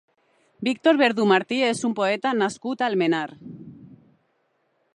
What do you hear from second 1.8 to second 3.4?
un poeta nascut a Almenar.